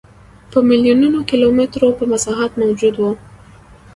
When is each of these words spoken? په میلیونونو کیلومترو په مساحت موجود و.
په 0.51 0.59
میلیونونو 0.69 1.19
کیلومترو 1.29 1.89
په 1.97 2.03
مساحت 2.11 2.51
موجود 2.61 2.95
و. 2.97 3.03